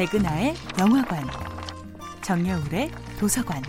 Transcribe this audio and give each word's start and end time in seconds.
백은하의 0.00 0.54
영화관, 0.78 1.22
정여울의 2.22 2.90
도서관. 3.18 3.62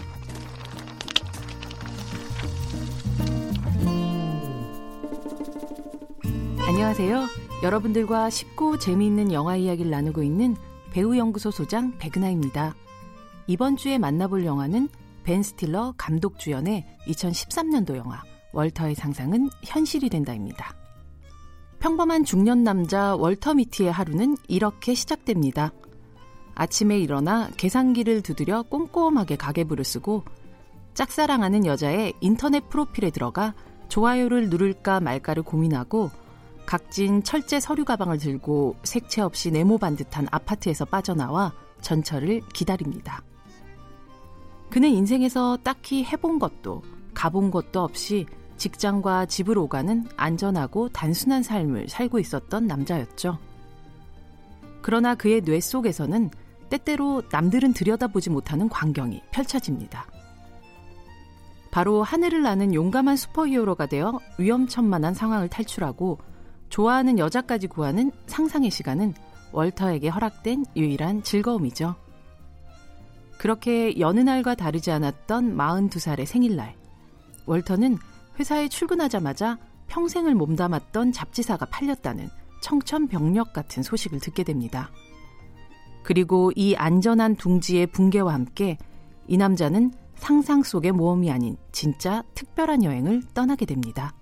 안녕하세요. 6.66 7.28
여러분들과 7.64 8.30
쉽고 8.30 8.80
재미있는 8.80 9.34
영화 9.34 9.58
이야기를 9.58 9.92
나누고 9.92 10.24
있는 10.24 10.56
배우연구소 10.94 11.52
소장 11.52 11.98
백은하입니다. 11.98 12.76
이번 13.48 13.76
주에 13.76 13.98
만나볼 13.98 14.46
영화는 14.46 14.88
벤 15.26 15.44
스틸러 15.44 15.96
감독 15.98 16.40
주연의 16.40 16.86
2013년도 17.08 17.98
영화 17.98 18.24
월터의 18.54 18.96
상상은 18.96 19.50
현실이 19.66 20.08
된다입니다. 20.08 20.78
평범한 21.80 22.24
중년 22.24 22.64
남자 22.64 23.18
월터 23.18 23.56
미티의 23.56 23.92
하루는 23.92 24.38
이렇게 24.48 24.94
시작됩니다. 24.94 25.74
아침에 26.56 27.00
일어나 27.00 27.50
계산기를 27.58 28.22
두드려 28.22 28.64
꼼꼼하게 28.64 29.36
가계부를 29.36 29.84
쓰고 29.84 30.24
짝사랑하는 30.94 31.66
여자의 31.66 32.14
인터넷 32.22 32.68
프로필에 32.70 33.10
들어가 33.10 33.54
좋아요를 33.88 34.50
누를까 34.50 35.00
말까를 35.00 35.44
고민하고 35.44 36.12
각진 36.66 37.24
철제 37.24 37.60
서류 37.60 37.84
가방을 37.86 38.18
들고 38.18 38.76
색채 38.84 39.22
없이 39.22 39.52
네모 39.52 39.78
반 39.78 39.96
듯한 39.96 40.28
아파트에서 40.32 40.86
빠져나와 40.86 41.54
전철을 41.82 42.42
기다립니다. 42.54 43.22
그는 44.70 44.90
인생에서 44.90 45.58
딱히 45.64 46.06
해본 46.06 46.40
것도 46.40 46.82
가본 47.14 47.52
것도 47.52 47.82
없이 47.82 48.26
직장과 48.56 49.26
집을 49.26 49.58
오가는 49.58 50.06
안전하고 50.16 50.90
단순한 50.90 51.44
삶을 51.44 51.90
살고 51.90 52.20
있었던 52.20 52.68
남자였죠. 52.68 53.38
그러나 54.82 55.16
그의 55.16 55.42
뇌 55.42 55.60
속에서는 55.60 56.30
때때로 56.70 57.24
남들은 57.32 57.74
들여다보지 57.74 58.30
못하는 58.30 58.70
광경이 58.70 59.22
펼쳐집니다. 59.32 60.08
바로 61.70 62.04
하늘을 62.04 62.42
나는 62.42 62.74
용감한 62.74 63.16
슈퍼히어로가 63.16 63.86
되어 63.86 64.20
위험천만한 64.38 65.14
상황을 65.14 65.48
탈출하고 65.48 66.20
좋아하는 66.70 67.20
여자까지 67.20 67.68
구하는 67.68 68.12
상상의 68.28 68.72
시간은 68.72 69.14
월터에게 69.52 70.10
허락된 70.10 70.66
유일한 70.76 71.24
즐거움이죠. 71.24 71.96
그렇게 73.38 74.00
여느 74.00 74.20
날과 74.20 74.56
다르지 74.56 74.92
않았던 74.92 75.58
42살의 75.58 76.26
생일날, 76.26 76.76
월터는 77.46 77.98
회사에 78.40 78.70
출근하자마자 78.70 79.58
평생을 79.88 80.36
몸담았던 80.36 81.12
잡지사가 81.12 81.66
팔렸다는 81.66 82.30
청천벽력 82.62 83.54
같은 83.54 83.84
소식을 83.84 84.20
듣게 84.20 84.44
됩니다. 84.44 84.92
그리고 86.04 86.52
이 86.56 86.76
안전한 86.76 87.36
둥지의 87.36 87.88
붕괴와 87.88 88.34
함께 88.34 88.78
이 89.28 89.38
남자는 89.38 89.92
상상 90.16 90.64
속의 90.64 90.92
모험이 90.92 91.32
아닌 91.32 91.58
진짜 91.72 92.24
특별한 92.34 92.84
여행을 92.84 93.24
떠나게 93.34 93.66
됩니다. 93.66 94.14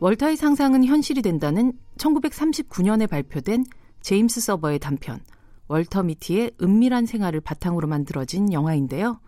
월터의 0.00 0.36
상상은 0.36 0.84
현실이 0.84 1.22
된다는 1.22 1.72
1939년에 1.96 3.08
발표된 3.08 3.64
제임스 4.00 4.40
서버의 4.40 4.78
단편 4.78 5.20
월터 5.68 6.02
미티의 6.02 6.52
은밀한 6.60 7.06
생활을 7.06 7.40
바탕으로 7.40 7.88
만들어진 7.88 8.52
영화인데요. 8.52 9.20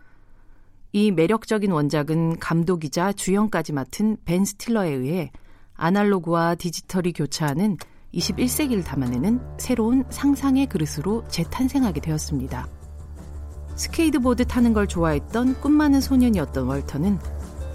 이 0.92 1.10
매력적인 1.10 1.70
원작은 1.70 2.38
감독이자 2.38 3.12
주연까지 3.12 3.72
맡은 3.72 4.16
벤 4.24 4.44
스틸러에 4.44 4.90
의해 4.90 5.30
아날로그와 5.76 6.54
디지털이 6.54 7.12
교차하는 7.12 7.76
21세기를 8.14 8.84
담아내는 8.84 9.40
새로운 9.58 10.04
상상의 10.10 10.66
그릇으로 10.66 11.26
재탄생하게 11.28 12.00
되었습니다. 12.00 12.66
스케이트보드 13.74 14.46
타는 14.46 14.72
걸 14.72 14.86
좋아했던 14.86 15.60
꿈 15.60 15.72
많은 15.72 16.00
소년이었던 16.00 16.66
월터는 16.66 17.18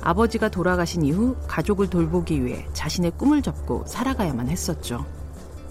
아버지가 0.01 0.49
돌아가신 0.49 1.03
이후 1.05 1.35
가족을 1.47 1.89
돌보기 1.89 2.43
위해 2.43 2.65
자신의 2.73 3.11
꿈을 3.17 3.43
접고 3.43 3.85
살아가야만 3.85 4.49
했었죠. 4.49 5.05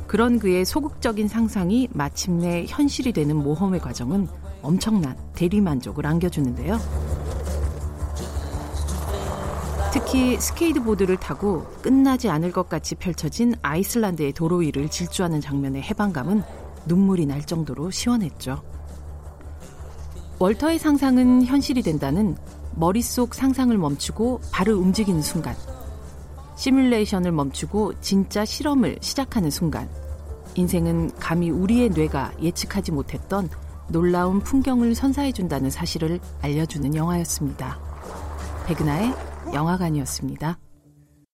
그런 0.07 0.39
그의 0.39 0.65
소극적인 0.65 1.29
상상이 1.29 1.89
마침내 1.93 2.65
현실이 2.69 3.13
되는 3.13 3.37
모험의 3.37 3.81
과정은 3.81 4.29
엄청난 4.63 5.17
대리만족을 5.35 6.07
안겨주는데요. 6.07 6.79
특히 9.93 10.39
스케이트보드를 10.39 11.17
타고 11.17 11.65
끝나지 11.83 12.29
않을 12.29 12.53
것 12.53 12.69
같이 12.69 12.95
펼쳐진 12.95 13.55
아이슬란드의 13.61 14.33
도로 14.33 14.59
위를 14.59 14.89
질주하는 14.89 15.41
장면의 15.41 15.83
해방감은 15.83 16.43
눈물이 16.87 17.27
날 17.27 17.45
정도로 17.45 17.91
시원했죠. 17.91 18.63
월터의 20.39 20.79
상상은 20.79 21.45
현실이 21.45 21.83
된다는 21.83 22.37
머릿속 22.77 23.35
상상을 23.35 23.77
멈추고 23.77 24.41
발을 24.53 24.73
움직이는 24.75 25.23
순간, 25.23 25.57
시뮬레이션을 26.57 27.33
멈추고 27.33 28.01
진짜 28.01 28.45
실험을 28.45 28.99
시작하는 29.01 29.51
순간, 29.51 29.89
인생은 30.55 31.17
감히 31.17 31.51
우리의 31.51 31.91
뇌가 31.91 32.33
예측하지 32.41 32.93
못했던 32.93 33.49
놀라운 33.89 34.41
풍경을 34.41 34.95
선사해준다는 34.95 35.69
사실을 35.69 36.21
알려주는 36.43 36.95
영화였습니다. 36.95 37.79
백은하의 38.67 39.30
영화관이었습니다. 39.53 40.59